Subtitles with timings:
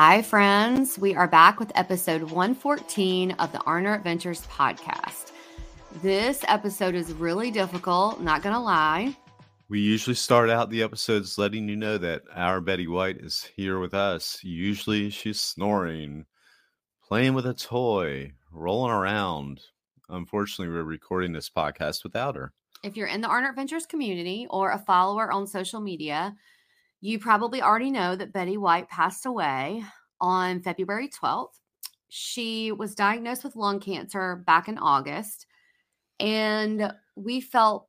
[0.00, 0.96] Hi, friends.
[0.96, 5.32] We are back with episode 114 of the Arner Adventures podcast.
[6.04, 9.16] This episode is really difficult, not going to lie.
[9.68, 13.80] We usually start out the episodes letting you know that our Betty White is here
[13.80, 14.38] with us.
[14.44, 16.26] Usually she's snoring,
[17.02, 19.62] playing with a toy, rolling around.
[20.10, 22.52] Unfortunately, we're recording this podcast without her.
[22.84, 26.36] If you're in the Arner Adventures community or a follower on social media,
[27.00, 29.84] you probably already know that Betty White passed away
[30.20, 31.60] on February 12th.
[32.08, 35.46] She was diagnosed with lung cancer back in August,
[36.18, 37.88] and we felt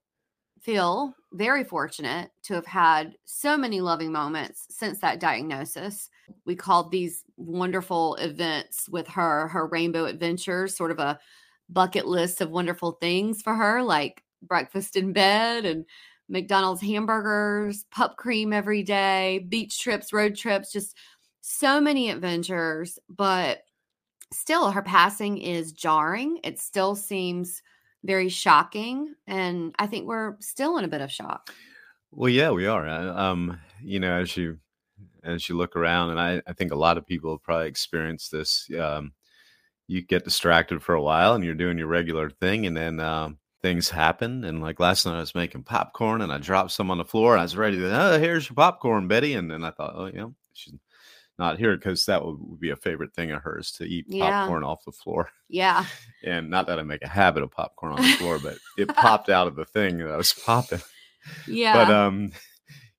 [0.61, 6.09] feel very fortunate to have had so many loving moments since that diagnosis.
[6.45, 11.19] We called these wonderful events with her her rainbow adventures, sort of a
[11.69, 15.85] bucket list of wonderful things for her, like breakfast in bed and
[16.29, 20.95] McDonald's hamburgers, pup cream every day, beach trips, road trips, just
[21.41, 22.99] so many adventures.
[23.09, 23.63] But
[24.31, 26.39] still, her passing is jarring.
[26.43, 27.61] It still seems
[28.03, 29.15] very shocking.
[29.27, 31.53] And I think we're still in a bit of shock.
[32.11, 32.87] Well, yeah, we are.
[32.87, 34.59] Uh, Um, you know, as you
[35.23, 38.31] as you look around, and I, I think a lot of people have probably experienced
[38.31, 38.69] this.
[38.79, 39.13] Um,
[39.87, 43.37] you get distracted for a while, and you're doing your regular thing, and then um,
[43.61, 44.43] things happen.
[44.43, 47.33] And like last night, I was making popcorn, and I dropped some on the floor,
[47.33, 48.01] and I was ready to.
[48.13, 49.33] Oh, here's your popcorn, Betty.
[49.33, 50.73] And then I thought, oh, yeah, she's
[51.37, 54.29] not here because that would, would be a favorite thing of hers to eat Yeah.
[54.41, 55.29] popcorn off the floor.
[55.51, 55.85] Yeah.
[56.23, 59.29] And not that I make a habit of popcorn on the floor, but it popped
[59.29, 60.81] out of the thing that I was popping
[61.47, 61.73] Yeah.
[61.73, 62.31] but um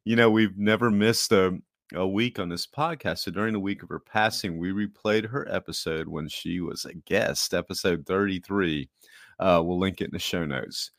[0.04, 1.56] you know we've never missed a,
[1.94, 5.47] a week on this podcast so during the week of her passing we replayed her
[5.49, 8.88] episode when she was a guest episode 33
[9.40, 10.92] uh we'll link it in the show notes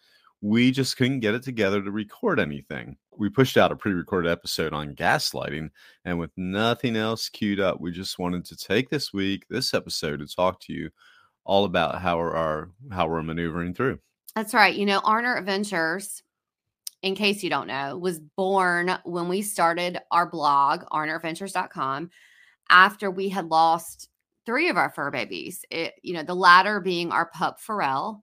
[0.43, 4.73] we just couldn't get it together to record anything we pushed out a pre-recorded episode
[4.73, 5.69] on gaslighting
[6.05, 10.19] and with nothing else queued up we just wanted to take this week this episode
[10.19, 10.89] to talk to you
[11.43, 13.99] all about how we're our, how we're maneuvering through
[14.35, 14.73] That's right.
[14.73, 16.23] You know, Arner Adventures,
[17.01, 22.09] in case you don't know, was born when we started our blog, arneradventures.com,
[22.69, 24.09] after we had lost
[24.45, 25.65] three of our fur babies.
[25.69, 28.21] It, you know, the latter being our pup Pharrell.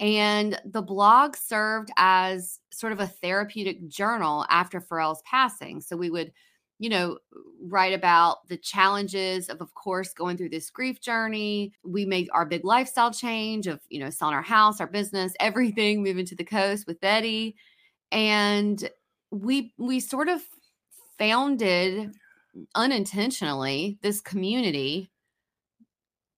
[0.00, 5.82] And the blog served as sort of a therapeutic journal after Pharrell's passing.
[5.82, 6.32] So we would,
[6.78, 7.18] you know,
[7.62, 11.74] write about the challenges of, of course, going through this grief journey.
[11.84, 16.02] We made our big lifestyle change of, you know, selling our house, our business, everything,
[16.02, 17.56] moving to the coast with Betty.
[18.10, 18.88] And
[19.30, 20.40] we we sort of
[21.18, 22.10] founded
[22.74, 25.09] unintentionally this community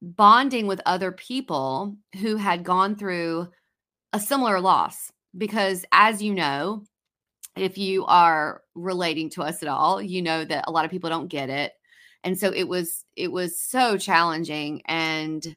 [0.02, 3.48] bonding with other people who had gone through
[4.12, 6.84] a similar loss because as you know
[7.56, 11.08] if you are relating to us at all you know that a lot of people
[11.08, 11.72] don't get it.
[12.24, 15.56] And so it was it was so challenging and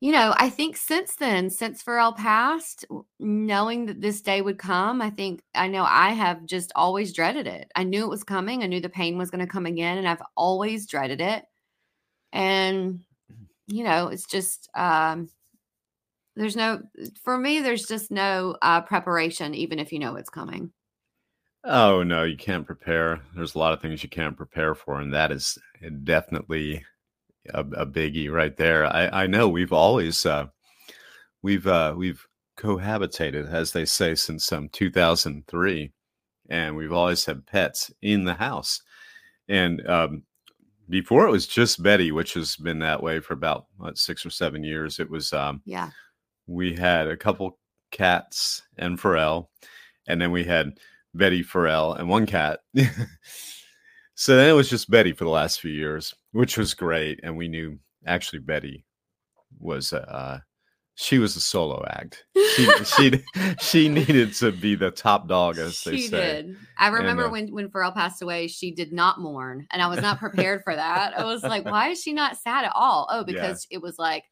[0.00, 2.84] you know i think since then since Pharrell passed
[3.18, 7.46] knowing that this day would come i think i know i have just always dreaded
[7.46, 7.70] it.
[7.74, 10.06] I knew it was coming i knew the pain was going to come again and
[10.08, 11.44] i've always dreaded it.
[12.32, 13.05] And
[13.66, 15.28] you know it's just um
[16.36, 16.80] there's no
[17.22, 20.72] for me there's just no uh preparation even if you know it's coming
[21.68, 23.20] Oh no, you can't prepare.
[23.34, 25.58] There's a lot of things you can't prepare for, and that is
[26.04, 26.84] definitely
[27.52, 28.86] a, a biggie right there.
[28.86, 30.46] I, I know we've always uh,
[31.42, 32.24] we've uh, we've
[32.56, 35.90] cohabitated, as they say, since um, 2003,
[36.48, 38.80] and we've always had pets in the house.
[39.48, 40.22] And um,
[40.88, 44.30] before it was just Betty, which has been that way for about what, six or
[44.30, 44.98] seven years.
[44.98, 45.90] It was um, yeah
[46.46, 47.58] we had a couple
[47.90, 49.48] cats and Pharrell,
[50.06, 50.78] and then we had
[51.14, 52.60] Betty Pharrell and one cat.
[54.14, 57.20] so then it was just Betty for the last few years, which was great.
[57.22, 58.84] And we knew actually Betty
[59.58, 60.40] was uh
[60.96, 62.24] she was a solo act.
[62.34, 63.24] She she
[63.60, 66.42] she needed to be the top dog, as they she say.
[66.42, 66.56] did.
[66.78, 70.00] I remember uh, when when Pharrell passed away, she did not mourn, and I was
[70.00, 71.16] not prepared for that.
[71.18, 73.06] I was like, why is she not sad at all?
[73.10, 73.24] Oh, Yeah.
[73.26, 74.24] because it was like,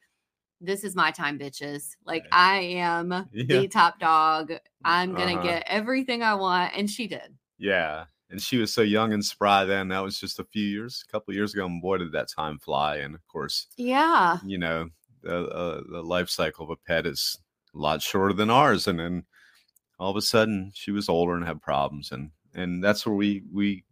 [0.61, 1.91] this is my time, bitches.
[2.07, 2.31] Like Yeah.
[2.33, 3.61] I am Yeah.
[3.61, 4.53] the top dog.
[4.85, 5.43] I'm gonna Uh-huh.
[5.43, 7.37] get everything I want, and she did.
[7.59, 8.07] Yeah.
[8.31, 9.89] And she was so young and spry then.
[9.89, 11.67] That was just a few years, a couple of years ago.
[11.67, 12.97] And boy, did that time fly.
[12.97, 14.89] And of course, Yeah, you know,
[15.33, 17.39] uh, the life cycle of a pet is
[17.75, 18.87] a lot shorter than ours.
[18.87, 19.25] And then
[19.99, 22.13] all of a sudden, she was older and had problems.
[22.13, 23.85] And and that's where we we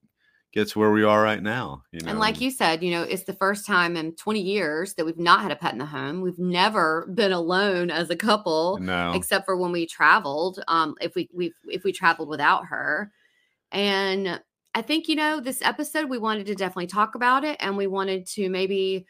[0.53, 1.83] get to where we are right now.
[1.93, 4.95] You know, and like you said, you know, it's the first time in 20 years
[4.95, 6.21] that we've not had a pet in the home.
[6.21, 8.79] We've never been alone as a couple.
[8.79, 13.11] no, except for when we traveled um if we we if we traveled without her
[13.71, 14.41] and
[14.75, 17.87] i think you know this episode we wanted to definitely talk about it and we
[17.87, 19.07] wanted to maybe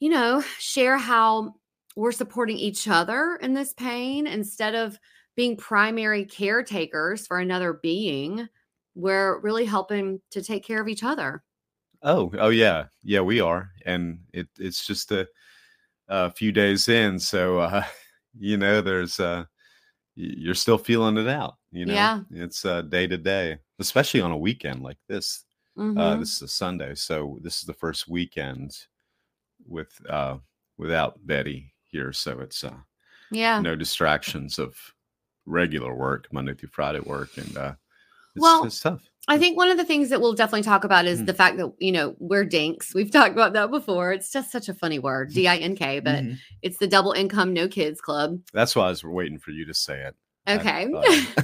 [0.00, 1.54] you know share how
[1.96, 4.98] we're supporting each other in this pain instead of
[5.36, 8.48] being primary caretakers for another being
[8.94, 11.44] we're really helping to take care of each other
[12.02, 15.26] Oh, oh yeah, yeah, we are, and it it's just a,
[16.08, 17.84] a few days in, so uh,
[18.38, 19.44] you know, there's uh,
[20.16, 21.56] you're still feeling it out.
[21.72, 22.24] You know, Yeah.
[22.30, 25.44] it's uh, day to day, especially on a weekend like this.
[25.96, 26.18] Uh, Mhm.
[26.18, 28.72] this is a Sunday, so this is the first weekend
[29.68, 30.36] with uh,
[30.78, 32.74] without Betty here, so it's uh,
[33.30, 34.74] yeah no distractions of
[35.46, 37.74] regular work, Monday through Friday work, and uh,
[38.34, 39.02] it's, Well, it's tough.
[39.28, 41.26] I think one of the things that we'll definitely talk about is Mm.
[41.26, 42.94] the fact that you know we're dinks.
[42.94, 44.12] We've talked about that before.
[44.12, 46.38] It's just such a funny word, D I N K, but Mhm.
[46.62, 48.38] it's the double income no kids club.
[48.52, 50.14] That's why I was waiting for you to say it.
[50.46, 50.86] I Okay.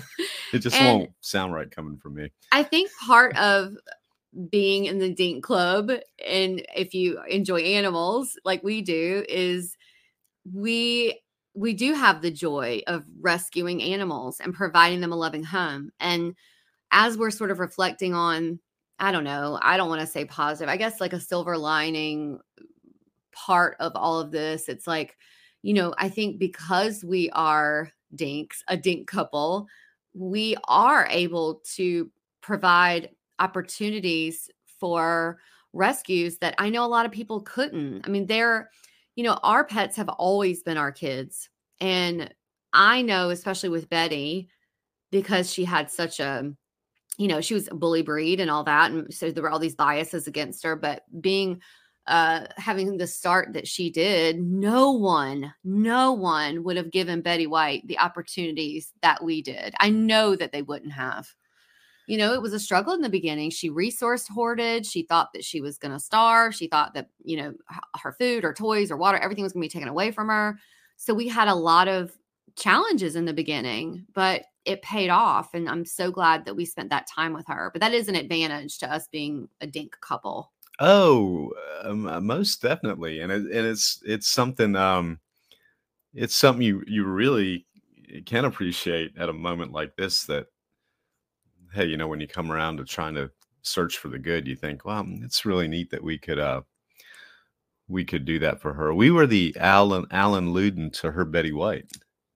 [0.52, 2.30] It just And- won't sound right coming from me.
[2.52, 3.74] I think part of
[4.50, 5.90] being in the Dink Club,
[6.26, 9.76] and if you enjoy animals like we do, is
[10.52, 11.20] we
[11.54, 15.90] we do have the joy of rescuing animals and providing them a loving home.
[16.00, 16.34] And
[16.90, 18.58] as we're sort of reflecting on,
[18.98, 22.38] I don't know, I don't want to say positive, I guess like a silver lining
[23.32, 25.16] part of all of this, it's like,
[25.62, 29.66] you know, I think because we are dinks, a dink couple,
[30.14, 33.10] we are able to provide
[33.42, 34.48] opportunities
[34.80, 35.38] for
[35.72, 38.06] rescues that I know a lot of people couldn't.
[38.06, 38.70] I mean, they're,
[39.16, 41.48] you know, our pets have always been our kids.
[41.80, 42.32] And
[42.72, 44.48] I know, especially with Betty,
[45.10, 46.52] because she had such a,
[47.18, 48.90] you know, she was a bully breed and all that.
[48.90, 50.76] And so there were all these biases against her.
[50.76, 51.60] But being,
[52.06, 57.46] uh, having the start that she did, no one, no one would have given Betty
[57.46, 59.74] White the opportunities that we did.
[59.78, 61.28] I know that they wouldn't have.
[62.06, 63.50] You know, it was a struggle in the beginning.
[63.50, 64.84] She resource hoarded.
[64.84, 66.54] She thought that she was going to starve.
[66.54, 67.54] She thought that, you know,
[68.00, 70.58] her food or toys or water, everything was going to be taken away from her.
[70.96, 72.12] So we had a lot of
[72.56, 75.54] challenges in the beginning, but it paid off.
[75.54, 77.70] And I'm so glad that we spent that time with her.
[77.72, 80.52] But that is an advantage to us being a dink couple.
[80.80, 81.52] Oh,
[81.82, 85.20] um, uh, most definitely, and it, and it's it's something um,
[86.14, 87.66] it's something you you really
[88.26, 90.24] can appreciate at a moment like this.
[90.24, 90.46] That
[91.74, 93.30] hey, you know, when you come around to trying to
[93.62, 96.62] search for the good, you think, well, it's really neat that we could uh
[97.88, 98.94] we could do that for her.
[98.94, 101.86] We were the Alan Alan Luden to her Betty White.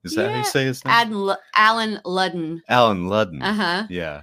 [0.05, 0.93] Is that how you say his name?
[0.95, 2.61] Alan, Lu- Alan Ludden.
[2.69, 3.43] Alan Ludden.
[3.43, 3.87] Uh huh.
[3.91, 4.23] Yeah.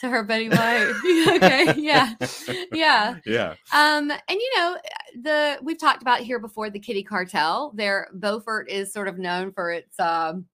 [0.00, 0.92] To her Betty White.
[1.36, 1.74] okay.
[1.76, 2.14] Yeah.
[2.72, 3.16] Yeah.
[3.24, 3.54] Yeah.
[3.72, 4.76] Um, and you know,
[5.22, 7.72] the we've talked about here before the Kitty Cartel.
[7.74, 10.46] There, Beaufort is sort of known for its um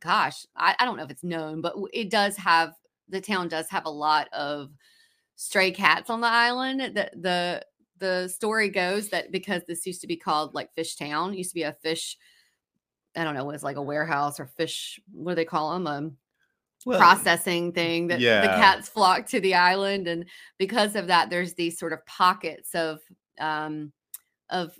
[0.00, 2.74] gosh, I, I don't know if it's known, but it does have
[3.08, 4.70] the town does have a lot of
[5.36, 6.80] stray cats on the island.
[6.80, 7.66] The the
[7.98, 11.54] the story goes that because this used to be called like Fish Town, used to
[11.54, 12.18] be a fish,
[13.16, 15.86] I don't know, it was like a warehouse or fish, what do they call them?
[15.86, 16.16] Um
[16.84, 20.26] Well, processing thing that the cats flock to the island and
[20.58, 23.00] because of that there's these sort of pockets of
[23.40, 23.92] um
[24.50, 24.78] of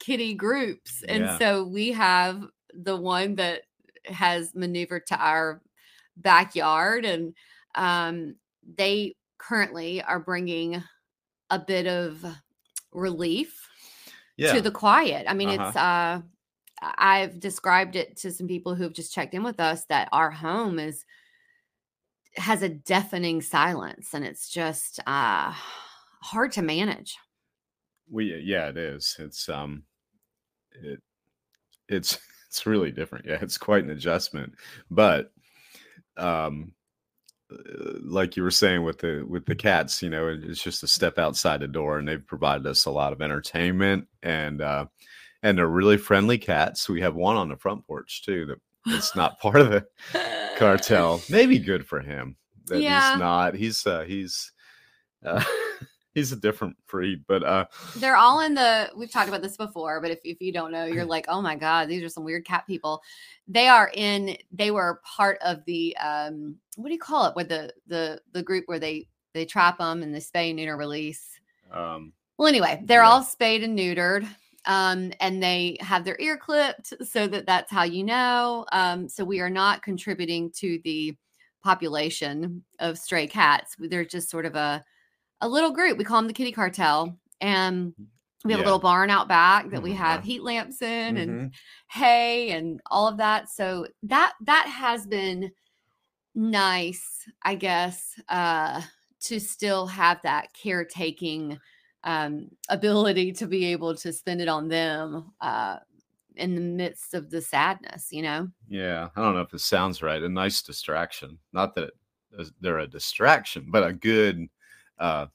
[0.00, 1.38] kitty groups and Yeah.
[1.38, 3.62] so we have the one that
[4.06, 5.62] has maneuvered to our
[6.16, 7.34] backyard and
[7.74, 8.36] um
[8.76, 10.82] they currently are bringing
[11.50, 12.24] a bit of
[12.92, 13.68] relief
[14.36, 14.52] yeah.
[14.54, 15.26] to the quiet.
[15.28, 15.68] I mean, Uh-huh.
[15.68, 16.20] it's uh
[16.80, 20.78] I've described it to some people who've just checked in with us that our home
[20.78, 21.04] is
[22.36, 25.52] has a deafening silence and it's just uh
[26.20, 27.16] hard to manage.
[28.10, 29.84] we yeah it is it's um
[30.82, 31.00] it
[31.88, 34.52] it's it's really different yeah it's quite an adjustment
[34.90, 35.32] but
[36.16, 36.72] um
[38.02, 41.18] like you were saying with the with the cats you know it's just a step
[41.18, 44.86] outside the door and they've provided us a lot of entertainment and uh
[45.42, 46.88] and they're really friendly cats.
[46.88, 49.86] We have one on the front porch too that it's not part of the
[50.56, 51.20] cartel.
[51.28, 52.36] Maybe good for him
[52.68, 53.10] that Yeah.
[53.12, 53.54] he's not.
[53.54, 54.52] He's uh he's
[55.22, 55.44] uh
[56.14, 57.66] he's a different breed, but uh
[57.96, 60.84] They're all in the we've talked about this before, but if, if you don't know,
[60.84, 63.02] you're like, oh my God, these are some weird cat people.
[63.48, 67.36] They are in they were part of the um what do you call it?
[67.36, 70.76] Where the the the group where they they trap them and they spay and neuter
[70.76, 71.38] release.
[71.72, 73.08] um Well, anyway, they're Yeah.
[73.08, 74.26] all spayed and neutered.
[74.66, 78.64] Um, and they have their ear clipped so that that's how you know.
[78.72, 81.14] Um, so we are not contributing to the
[81.62, 83.76] population of stray cats.
[83.78, 84.82] They're just sort of a
[85.40, 85.98] a little group.
[85.98, 87.18] We call them the kitty cartel.
[87.40, 87.94] And
[88.44, 88.64] we have Yeah.
[88.64, 89.96] a little barn out back that we Mhm.
[89.96, 91.54] have heat lamps in and mhm.
[91.90, 93.48] hay and all of that.
[93.48, 95.52] So that that has been
[96.34, 98.82] nice, I guess, uh,
[99.20, 101.58] to still have that caretaking
[102.04, 105.78] um, ability to be able to spend it on them uh,
[106.36, 108.08] in the midst of the sadness.
[108.12, 110.22] You know, yeah, I don't know if this sounds right.
[110.22, 111.38] A nice distraction.
[111.52, 114.48] Not that it- they're a distraction, but a good
[114.98, 115.26] uh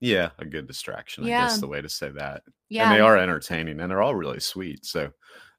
[0.00, 2.42] yeah, a good distraction, I guess the way to say that.
[2.68, 5.10] yeah, and they are entertaining and they're all really sweet so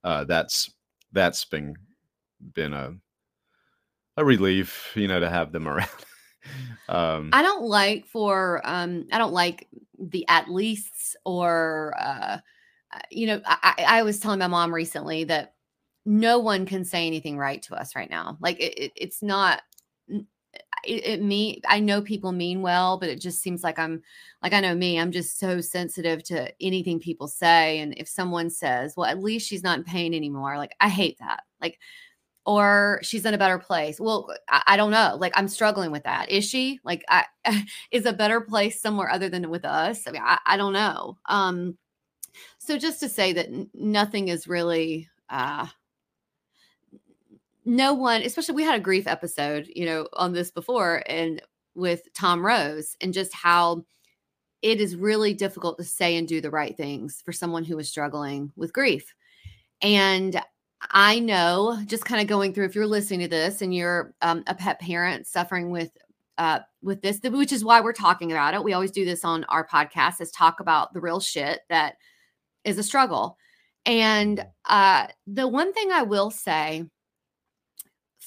[0.03, 0.71] uh that's
[1.11, 1.75] that's been
[2.53, 2.93] been a
[4.17, 5.89] a relief you know to have them around.
[6.89, 9.67] Um I don't like for um I don't like
[9.97, 12.37] the at leasts or uh
[12.93, 15.53] uh, you know I, I was telling my mom recently that
[16.05, 18.37] no one can say anything right to us right now.
[18.41, 19.61] Like it, it, it's not
[20.83, 24.01] it, it me I know people mean well but it just seems like I'm
[24.41, 28.49] like I know me I'm just so sensitive to anything people say and if someone
[28.49, 31.79] says well at least she's not in pain anymore like I hate that like
[32.45, 33.99] or she's in a better place.
[33.99, 35.15] Well, I, I don't know.
[35.19, 36.29] Like I'm struggling with that.
[36.29, 36.79] Is she?
[36.83, 37.25] Like I
[37.91, 40.07] is a better place somewhere other than with us?
[40.07, 41.17] I mean, I, I don't know.
[41.27, 41.77] Um
[42.57, 45.67] so just to say that nothing is really uh
[47.65, 51.41] no one, especially we had a grief episode, you know, on this before and
[51.75, 53.85] with Tom Rose and just how
[54.61, 57.89] it is really difficult to say and do the right things for someone who is
[57.89, 59.13] struggling with grief.
[59.81, 60.41] And
[60.91, 64.43] I know just kind of going through if you're listening to this and you're um,
[64.47, 65.91] a pet parent suffering with
[66.39, 68.63] uh with this which is why we're talking about it.
[68.63, 71.97] We always do this on our podcast is talk about the real shit that
[72.63, 73.37] is a struggle.
[73.85, 76.85] And uh the one thing I will say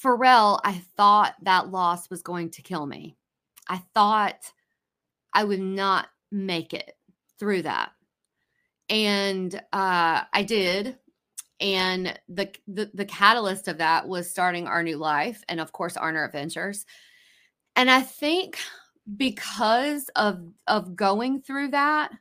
[0.02, 3.16] Pharrell, I thought that loss was going to kill me.
[3.68, 4.52] I thought
[5.32, 6.96] I would not make it
[7.38, 7.92] through that.
[8.88, 10.98] And uh I did
[11.60, 15.94] and the, the the catalyst of that was starting our new life and of course
[15.96, 16.86] Arner Adventures.
[17.74, 18.58] And I think
[19.16, 22.12] because of of going through that,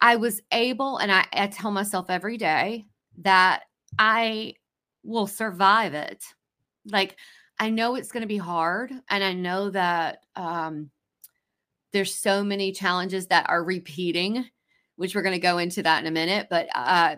[0.00, 2.86] I was able and I, I tell myself every day
[3.18, 3.62] that
[3.98, 4.54] I
[5.02, 6.24] will survive it.
[6.90, 7.16] Like
[7.58, 10.90] I know it's going to be hard and I know that um
[11.92, 14.44] there's so many challenges that are repeating,
[14.96, 17.16] which we're going to go into that in a minute, but uh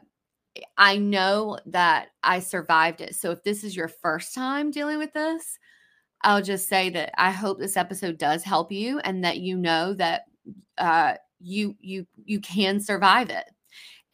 [0.77, 3.15] I know that I survived it.
[3.15, 5.59] So if this is your first time dealing with this,
[6.23, 9.95] I'll just say that I hope this episode does help you and that you know
[9.95, 10.23] that
[10.77, 13.45] uh, you you you can survive it.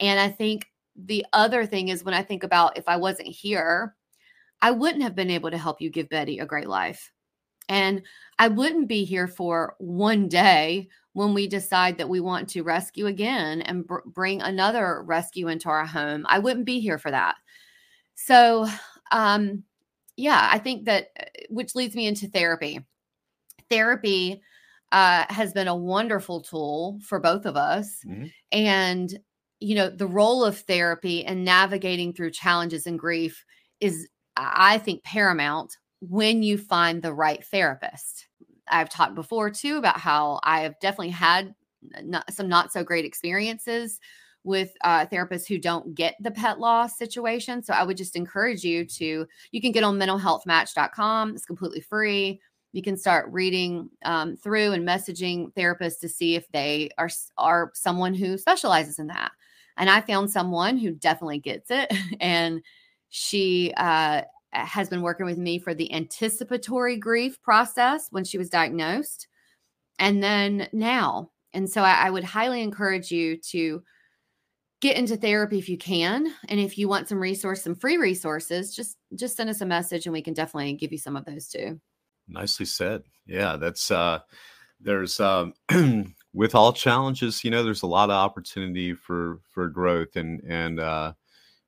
[0.00, 3.96] And I think the other thing is when I think about if I wasn't here,
[4.64, 7.12] I wouldn't have been able to help you give Betty a great life.
[7.68, 8.00] And
[8.38, 13.06] I wouldn't be here for one day when we decide that we want to rescue
[13.06, 16.24] again and br- bring another rescue into our home.
[16.30, 17.34] I wouldn't be here for that.
[18.14, 18.66] So,
[19.12, 19.64] um,
[20.16, 22.80] yeah, I think that, uh, which leads me into therapy.
[23.68, 24.40] Therapy
[24.92, 28.00] uh, has been a wonderful tool for both of us.
[28.06, 28.32] Mhm.
[28.50, 29.18] And,
[29.60, 33.44] you know, the role of therapy and navigating through challenges and grief
[33.80, 38.26] is, I think, paramount when you find the right therapist.
[38.68, 41.54] I've talked before too about how I have definitely had
[42.02, 44.00] not, some not so great experiences
[44.42, 47.62] with uh, therapists who don't get the pet loss situation.
[47.62, 51.34] So I would just encourage you to, you can get on mentalhealthmatch.com.
[51.34, 52.40] It's completely free.
[52.72, 57.70] You can start reading um, through and messaging therapists to see if they are are
[57.74, 59.30] someone who specializes in that.
[59.76, 62.60] And I found someone who definitely gets it, and
[63.16, 68.50] she uh, has been working with me for the anticipatory grief process when she was
[68.50, 69.28] diagnosed,
[70.00, 71.30] and then now.
[71.52, 73.84] And so I, I would highly encourage you to
[74.80, 76.26] get into therapy if you can.
[76.48, 80.06] And if you want some resource some free resources just just send us a message
[80.06, 81.80] and we can definitely give you some of those too.
[82.26, 83.04] Nicely said.
[83.28, 84.18] Yeah that's uh
[84.80, 85.54] there's um
[86.32, 90.80] with all challenges you know there's a lot of opportunity for for growth and and
[90.80, 91.12] uh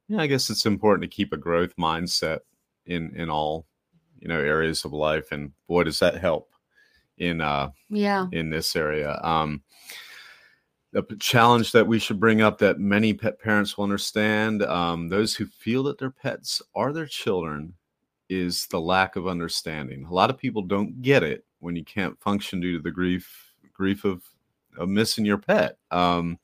[0.09, 2.41] yeah, I guess it's important to keep a growth mindset
[2.87, 3.67] in in all
[4.21, 6.51] you know areas of life, and boy, does that help
[7.19, 8.27] in uh Yeah.
[8.33, 9.19] in this area.
[9.23, 9.63] Um,
[10.95, 15.35] a challenge that we should bring up that many pet parents will understand um, those
[15.35, 17.75] who feel that their pets are their children
[18.31, 20.05] is the lack of understanding.
[20.05, 23.53] A lot of people don't get it when you can't function due to the grief
[23.75, 24.23] grief of,
[24.79, 25.77] of missing your pet.
[25.91, 26.39] Um,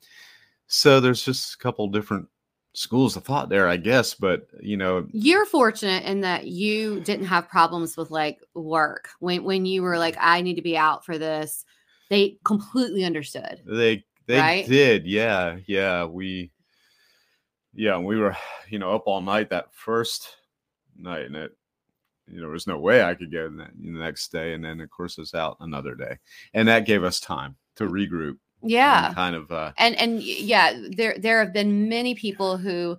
[0.66, 2.28] so there's just a couple different
[2.74, 4.14] schools of thought there, I guess.
[4.14, 9.44] But you know, You're fortunate in that you didn't have problems with like work when
[9.44, 11.64] when you were like, I need to be out for this.
[12.10, 13.62] They completely understood.
[13.66, 14.66] They they Right?
[14.66, 16.04] did, yeah, yeah.
[16.04, 16.50] We
[17.74, 18.36] yeah, we were,
[18.68, 20.36] you know, up all night that first
[20.96, 21.56] night, and it,
[22.28, 24.80] you know, there was no way I could go the the next day, and then
[24.80, 26.18] of course it's out another day,
[26.54, 28.36] and that gave us time to regroup.
[28.62, 29.12] Yeah.
[29.14, 29.50] kind of.
[29.50, 32.96] Uh, and and yeah there there have been many people who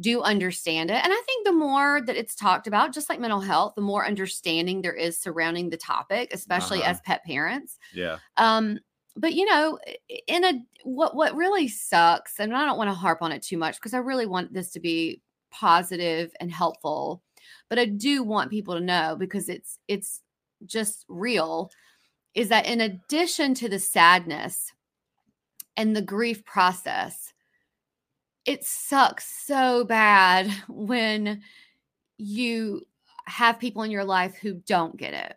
[0.00, 3.40] do understand it and i think the more that it's talked about just like mental
[3.40, 6.90] health the more understanding there is surrounding the topic especially Uh-huh.
[6.90, 8.78] as pet parents yeah, um
[9.16, 9.78] but you know
[10.26, 13.56] in a what what really sucks and i don't want to harp on it too
[13.56, 15.20] much because i really want this to be
[15.52, 17.22] positive and helpful
[17.68, 20.22] but i do want people to know because it's it's
[20.66, 21.70] just real
[22.34, 24.72] is that in addition to the sadness
[25.76, 27.32] and the grief process
[28.44, 31.42] it sucks so bad when
[32.18, 32.82] you
[33.26, 35.36] have people in your life who don't get it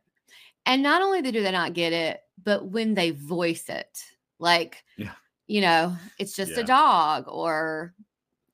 [0.65, 4.03] and not only do they not get it but when they voice it
[4.39, 5.13] like Yeah.
[5.47, 6.59] you know it's just Yeah.
[6.59, 7.93] a dog or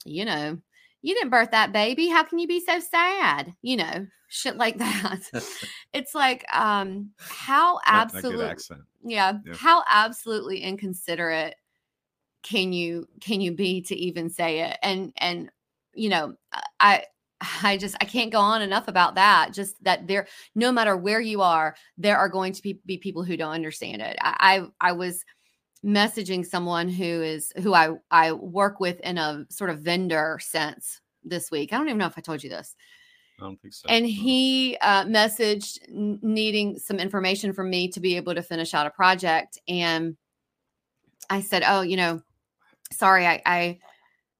[0.05, 0.57] you know
[1.01, 4.77] you didn't birth that baby how can you be so sad you know shit like
[4.79, 5.21] that
[5.93, 8.55] it's like um how Not- not good absolutely
[9.05, 9.53] yeah, Yeah.
[9.55, 11.55] how absolutely inconsiderate
[12.43, 14.77] can you can you be to even say it?
[14.83, 15.49] And and
[15.93, 16.33] you know
[16.79, 17.03] i
[17.63, 21.21] i just i can't go on enough about that just that there no matter where
[21.21, 24.15] you are there are going to be, be people who don't understand it.
[24.21, 25.23] I, I i was
[25.85, 31.01] messaging someone who is who i i work with in a sort of vendor sense
[31.23, 31.71] this week.
[31.71, 32.75] I don't even know if i told you this.
[33.39, 33.87] I don't think so.
[33.89, 38.87] and he uh, messaged needing some information from me to be able to finish out
[38.87, 39.57] a project.
[39.67, 40.15] And
[41.29, 42.21] i said oh you know
[42.93, 43.79] sorry i i,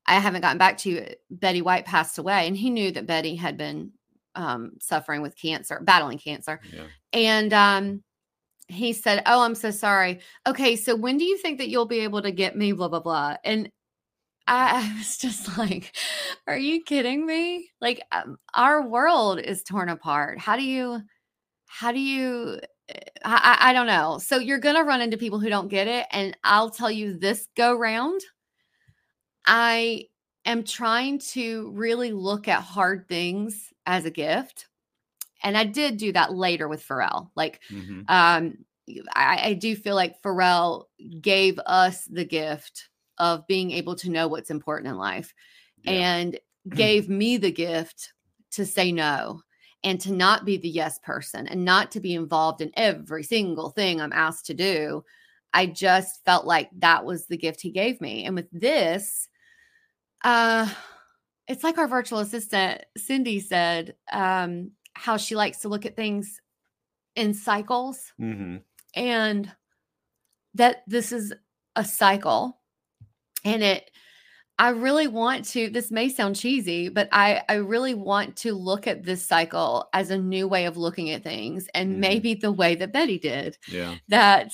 [0.06, 3.36] I haven't gotten back to you betty white passed away and he knew that betty
[3.36, 3.92] had been
[4.36, 6.86] um, suffering with cancer battling cancer yeah.
[7.13, 8.04] and um,
[8.68, 12.00] he said oh i'm so sorry okay so when do you think that you'll be
[12.00, 13.70] able to get me blah blah blah and
[14.48, 15.96] I, I was just like,
[16.48, 17.70] are you kidding me?
[17.82, 20.39] Like, um, our world is torn apart.
[20.39, 21.02] How do you,
[21.68, 24.20] how do you, eh, I, I I don't know.
[24.20, 26.08] So you're going to run into people who don't get it.
[26.12, 28.22] And I'll tell you this go round,
[29.45, 30.08] I
[30.45, 34.67] am trying to really look at hard things as a gift.
[35.43, 37.29] And I did do that later with Pharrell.
[37.36, 38.06] Like, Mhm.
[38.08, 38.65] um
[39.15, 40.86] I, I do feel like Pharrell
[41.21, 45.34] gave us the gift of being able to know what's important in life
[45.84, 45.91] Yeah.
[45.93, 46.39] and
[46.73, 48.13] gave me the gift
[48.51, 49.41] to say no
[49.84, 53.69] and to not be the yes person and not to be involved in every single
[53.69, 55.03] thing I'm asked to do.
[55.53, 58.25] I just felt like that was the gift he gave me.
[58.25, 59.27] And with this,
[60.24, 60.68] uh
[61.48, 66.40] it's like our virtual assistant Cindy said um how she likes to look at things
[67.16, 68.62] in cycles Mhm.
[68.96, 69.52] and
[70.56, 71.34] that this is
[71.76, 72.60] a cycle
[73.44, 73.90] and it
[74.60, 78.86] i really want to this may sound cheesy but i i really want to look
[78.88, 82.00] at this cycle as a new way of looking at things and Mhm.
[82.00, 83.96] maybe the way that betty did Yeah.
[84.10, 84.52] that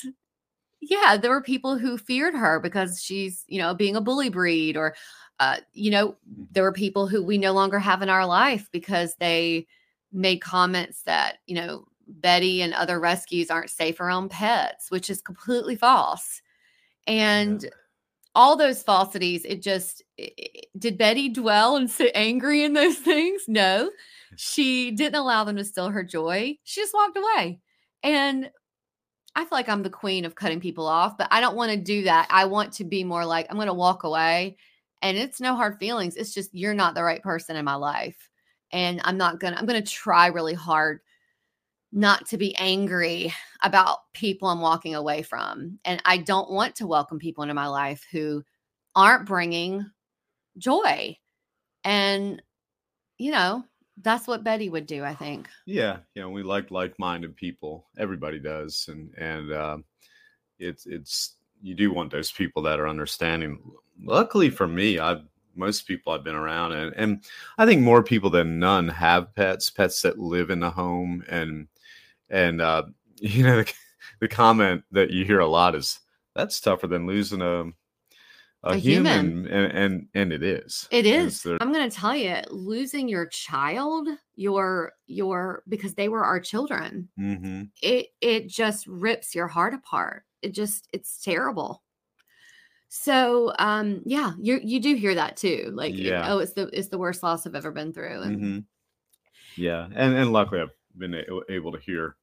[0.81, 4.77] yeah there were people who feared her because she's you know being a bully breed
[4.77, 4.95] or
[5.39, 6.15] uh you know
[6.51, 9.65] there were people who we no longer have in our life because they
[10.11, 15.21] made comments that you know betty and other rescues aren't safe around pets which is
[15.21, 16.41] completely false.
[17.07, 17.69] And
[18.35, 22.97] all those falsities it just i- i- did betty dwell and sit angry in those
[23.11, 23.43] things?
[23.47, 23.91] No.
[24.37, 26.57] She didn't allow them to steal her joy.
[26.63, 27.59] She just walked away.
[28.03, 28.49] And
[29.35, 31.77] i feel like i'm the queen of cutting people off but i don't want to
[31.77, 32.27] do that.
[32.29, 34.57] I want to be more like i'm going to walk away
[35.01, 38.29] and it's no hard feelings it's just you're not the right person in my life
[38.71, 40.99] and i'm not gonna i'm gonna try really hard
[41.91, 43.33] not to be angry
[43.63, 47.67] about people i'm walking away from and i don't want to welcome people into my
[47.67, 48.43] life who
[48.95, 49.85] aren't bringing
[50.57, 51.17] joy
[51.83, 52.41] and
[53.17, 53.63] you know
[54.01, 57.87] that's what betty would do i think Yeah, you know, we like like-minded people.
[57.97, 59.85] Everybody does, and and um,
[60.57, 63.59] it's it's you do want those people that are understanding.
[64.03, 65.21] Luckily for me, I've
[65.55, 67.23] most people I've been around, and and
[67.57, 71.67] I think more people than none have pets, pets that live in the home, and
[72.29, 72.83] and uh,
[73.17, 73.73] you know the,
[74.21, 75.99] the comment that you hear a lot is
[76.35, 77.65] that's tougher than losing a
[78.63, 79.47] a, A human, human.
[79.47, 80.87] And, and and it is.
[80.91, 81.45] It is.
[81.45, 87.07] I'm going to tell you, losing your child, your your because they were our children.
[87.17, 87.69] Mhm.
[87.81, 90.23] It it just rips your heart apart.
[90.41, 91.83] It just it's terrible.
[92.87, 95.71] So um yeah, you you do hear that too.
[95.73, 96.33] Like it- Yeah.
[96.33, 98.21] oh, it's the it's the worst loss I've ever been through.
[98.21, 98.65] And Mhm.
[99.55, 102.15] Yeah, and and luckily I've been a- able to hear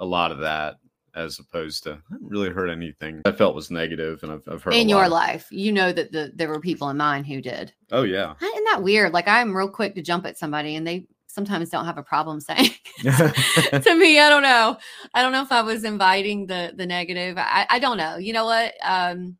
[0.00, 0.76] a lot of that
[1.14, 4.62] as opposed to I haven't really heard anything I felt was negative, and I've, I've
[4.62, 7.72] heard in your life, you know that the there were people in mine who did.
[7.92, 9.12] Oh yeah, Isn't that weird?
[9.12, 12.40] Like I'm real quick to jump at somebody and they sometimes don't have a problem
[12.40, 12.70] saying.
[13.02, 14.76] To me i don't know.
[15.14, 17.36] I don't know if i was inviting the the negative.
[17.38, 18.16] I i don't know.
[18.16, 18.74] You know what?
[18.82, 19.36] Um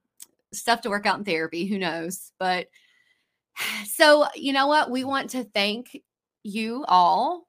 [0.53, 1.67] stuff to work out in therapy.
[1.67, 2.33] Who knows?
[2.39, 2.69] But
[3.87, 4.91] so you know what?
[4.91, 6.01] We want to thank
[6.43, 7.47] you all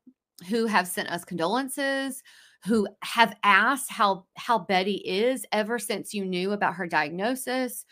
[0.50, 2.24] who have sent us condolences
[2.66, 7.86] who have asked how how betty is ever since you knew about her diagnosis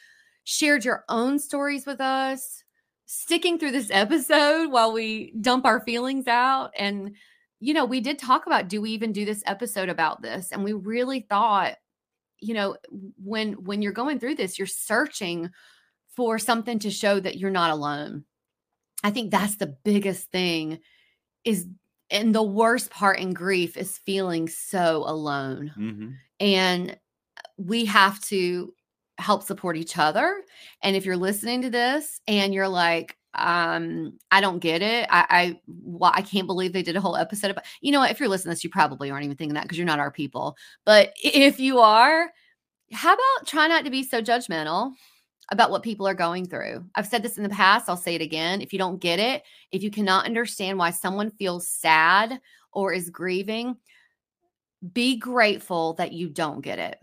[0.46, 2.63] shared your own stories with us
[3.06, 7.16] sticking through this episode while we dump our feelings out and
[7.60, 10.52] you know we did talk about do we even do this episode about this?
[10.52, 11.76] And we really thought
[12.40, 12.76] you know
[13.24, 15.50] when when you're going through this you're searching
[16.16, 18.24] for something to show that you're not alone.
[19.04, 20.80] I think that's the biggest thing
[21.44, 21.68] is
[22.10, 25.72] and the worst part in grief is feeling so alone.
[25.78, 26.16] Mhm.
[26.40, 27.00] and
[27.58, 28.74] we have to
[29.18, 30.42] help support each other
[30.82, 35.08] and if you're listening to this and you're like um i don't get it.
[35.10, 38.12] I i why i can't believe they did a whole episode about you know what?
[38.12, 40.12] If you're listening to this you probably aren't even thinking that because you're not our
[40.12, 40.56] people.
[40.86, 42.32] But if you are
[42.92, 44.94] how about try not to be so judgmental
[45.50, 46.86] about what people are going through?
[46.96, 49.44] I've said this in the past i'll say it again if you don't get it
[49.72, 52.40] if you cannot understand why someone feels sad
[52.72, 53.78] or is grieving
[54.92, 57.00] be grateful that you don't get it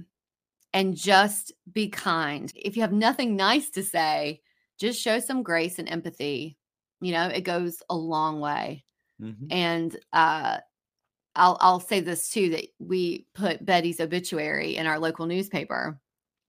[0.72, 2.52] and just be kind.
[2.54, 4.40] If you have nothing nice to say,
[4.78, 6.56] just show some grace and empathy.
[7.00, 8.85] You know, it goes a long way.
[9.20, 9.46] Mhm.
[9.50, 10.59] And uh
[11.37, 16.00] I'll I'll say this too that we put Betty's obituary in our local newspaper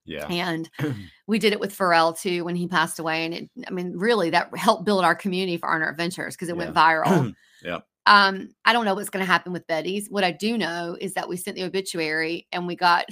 [0.04, 0.26] Yeah.
[0.28, 0.68] and
[1.26, 4.30] we did it with Pharrell too when he passed away and it I mean really
[4.30, 7.34] that helped build our community for Arner Adventures because it went viral.
[7.62, 7.78] yeah.
[8.06, 10.08] Um, I don't know what's going to happen with Betty's.
[10.10, 13.04] What I do know is that we sent the obituary and we got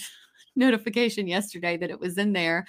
[0.56, 2.66] notification yesterday that it was in there.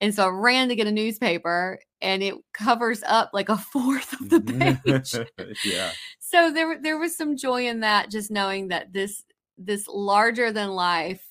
[0.00, 4.12] And so I ran to get a newspaper and it covers up like a fourth
[4.14, 5.54] of the page.
[5.64, 5.92] yeah.
[6.18, 9.22] so there there was some joy in that just knowing that this
[9.56, 11.24] this larger than life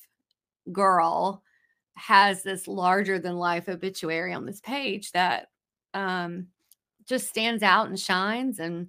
[0.70, 1.42] girl
[1.94, 5.48] has this larger than life obituary on this page that
[5.92, 6.46] um
[7.06, 8.88] just stands out and shines and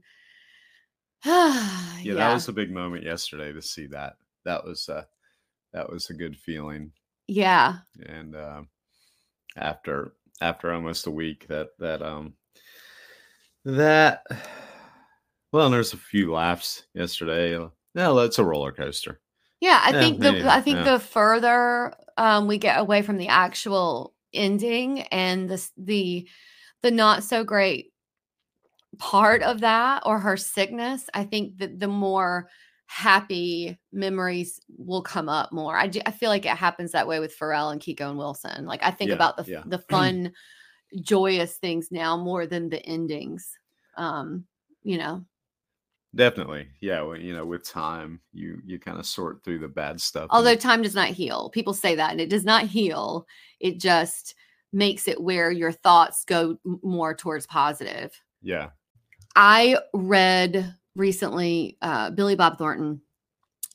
[1.26, 4.16] yeah, yeah, that was a big moment yesterday to see that.
[4.46, 5.04] That was uh
[5.74, 6.92] that was a good feeling.
[7.28, 8.70] Yeah And um
[9.58, 12.36] after after almost a week that that um
[13.66, 14.24] that
[15.52, 17.56] well there's a few laughs yesterday.
[17.56, 19.22] uh, No, that's a roller coaster.
[19.60, 20.84] Yeah, I Yeah, think the maybe, I think yeah.
[20.84, 26.28] the further um, we get away from the actual ending and the the
[26.82, 27.94] the not so great
[29.00, 32.50] part of that or her sickness, I think that the more
[32.94, 35.76] happy memories will come up more.
[35.76, 38.68] I, do, I feel like it happens that way with Pharrell and Kiko and Wilson.
[38.68, 39.64] Like I think Yeah, about the yeah.
[39.66, 40.32] the fun,
[41.02, 43.50] joyous things now more than the endings.
[43.98, 44.46] Um,
[44.84, 45.26] you know,
[46.16, 46.68] Definitely.
[46.80, 50.24] Yeah, well, you know, with time you you kind of sort through the bad stuff.
[50.24, 51.50] and- Although time does not heal.
[51.50, 53.26] People say that and it does not heal.
[53.60, 54.36] It just
[54.72, 58.12] makes it where your thoughts go more towards positive.
[58.44, 58.70] yeah.
[59.36, 63.02] I read recently uh, Billy Bob Thornton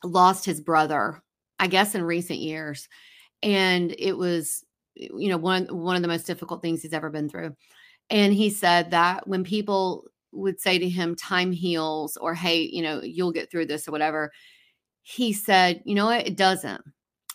[0.05, 1.23] lost his brother,
[1.59, 2.89] I guess in recent years.
[3.43, 7.29] And it was, you know, one, one of the most difficult things he's ever been
[7.29, 7.55] through.
[8.11, 12.83] And he said that when people would say to him, time heals, or hey, you
[12.83, 14.31] know, you'll get through this or whatever,
[15.03, 16.83] he said, you know what, it doesn't.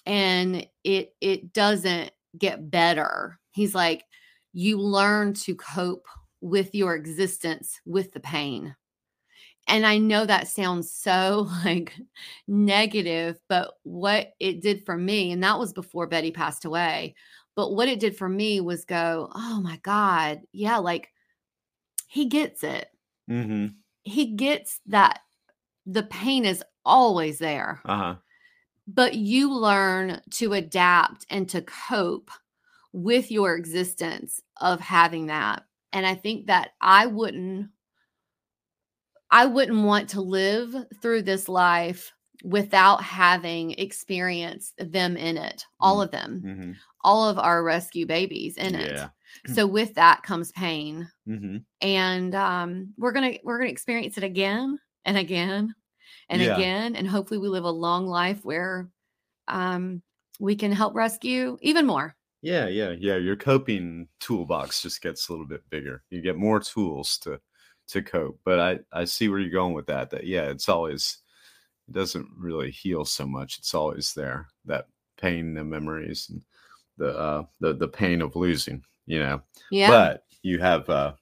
[0.06, 3.40] And it it doesn't get better.
[3.52, 4.04] He's like,
[4.52, 6.06] you learn to cope
[6.42, 8.76] with your existence with the pain.
[9.68, 11.94] And I know that sounds so like
[12.48, 17.16] negative, but what it did for me, and that was before Betty passed away,
[17.56, 21.10] but what it did for me was go, oh my God, yeah, like
[22.08, 22.90] he gets it.
[23.30, 23.68] Mm-hmm.
[24.04, 25.20] He gets that
[25.86, 28.16] the pain is always there, Uh-huh.
[28.88, 32.32] but you learn to adapt and to cope
[32.92, 37.70] with your existence of having that and I think that I wouldn't
[39.34, 46.00] I wouldn't want to live through this life without having experienced them in it, all
[46.00, 46.06] Mm.
[46.06, 46.72] of them, hmm
[47.04, 48.82] all of our rescue babies in Yeah.
[48.82, 49.10] it.
[49.48, 51.10] So with that comes pain.
[51.26, 55.76] hmm And um we're going to we're to experience it again and again
[56.30, 56.54] and Yeah.
[56.54, 58.90] again and hopefully we live a long life where
[59.50, 60.04] um
[60.40, 62.16] we can help rescue even more.
[62.42, 63.16] Yeah, yeah, yeah.
[63.18, 66.04] Your coping toolbox just gets a little bit bigger.
[66.10, 67.40] You get more tools to
[67.94, 68.40] to cope.
[68.46, 70.10] But I I see where you're going with that.
[70.12, 71.18] That yeah, it's always
[71.88, 73.58] it doesn't really heal so much.
[73.58, 74.48] It's always there.
[74.66, 76.42] That pain, the memories, and
[76.98, 78.84] the uh the the pain of losing.
[79.06, 79.42] You know.
[79.72, 79.90] Yeah.
[79.90, 81.14] But you have uh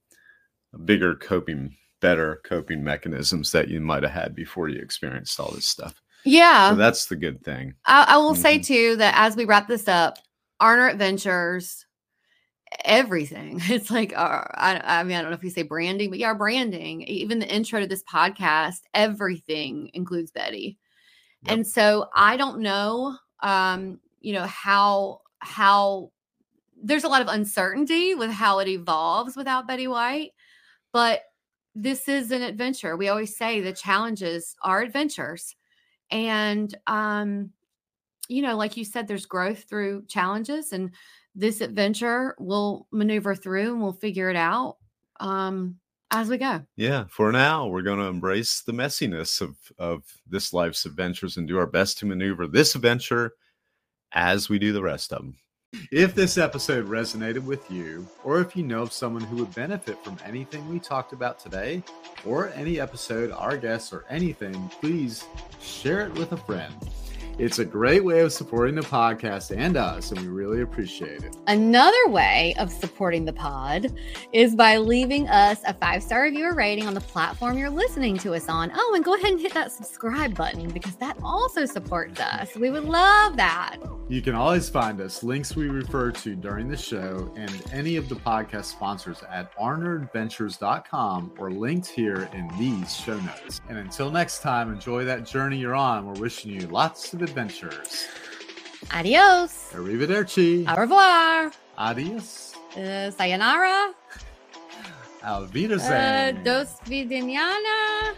[0.86, 5.66] bigger coping, better coping mechanisms that you might have had before you experienced all this
[5.66, 6.02] stuff.
[6.24, 6.70] yeah.
[6.70, 7.74] So that's the good thing.
[7.86, 8.66] I, I will say Mhm.
[8.66, 10.18] too that as we wrap this up,
[10.62, 11.86] Arner Adventures,
[12.86, 13.62] everything.
[13.70, 16.28] It's like our, I, I mean, I don't know if you say branding, but yeah,
[16.28, 20.78] our branding, even the intro to this podcast, everything includes Betty.
[21.44, 21.54] Yep.
[21.54, 26.12] And so I don't know, um, you know, how how
[26.84, 30.32] there's a lot of uncertainty with how it evolves without Betty White,
[30.92, 31.22] but
[31.74, 32.98] this is an adventure.
[32.98, 35.56] We always say the challenges are adventures.
[36.10, 37.52] And um,
[38.28, 40.92] you know, like you said, there's growth through challenges, and
[41.36, 44.78] this adventure we'll maneuver through and we'll figure it out
[45.20, 45.78] um,
[46.12, 46.64] as we go.
[46.76, 51.48] Yeah, for now, we're going to embrace the messiness of of this life's adventures and
[51.48, 53.34] do our best to maneuver this adventure
[54.14, 55.38] as we do the rest of them.
[55.90, 60.04] If this episode resonated with you, or if you know of someone who would benefit
[60.04, 61.82] from anything we talked about today,
[62.26, 65.24] or any episode, our guests, or anything, please
[65.62, 66.74] share it with a friend.
[67.42, 71.36] It's a great way of supporting the podcast and us, and we really appreciate it.
[71.48, 73.92] Another way of supporting the pod
[74.32, 78.36] is by leaving us a five star review rating on the platform you're listening to
[78.36, 78.72] us on.
[78.76, 82.56] Oh, and go ahead and hit that subscribe button because that also supports us.
[82.56, 83.78] We would love that.
[84.08, 88.10] You can always find us, links we refer to during the show, and any of
[88.10, 93.62] the podcast sponsors at arneradventures.com or linked here in these show notes.
[93.70, 96.06] And until next time, enjoy that journey you're on.
[96.06, 97.31] We're wishing you lots of adventures.
[98.90, 99.52] Adios.
[99.74, 100.66] Arrivederci.
[100.68, 101.52] Au revoir.
[101.78, 102.54] Adios.
[102.76, 103.94] Uh, sayonara.
[105.24, 108.16] Auf Uh, dos vidiniana.